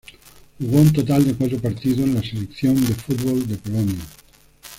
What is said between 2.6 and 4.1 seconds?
de fútbol de Polonia.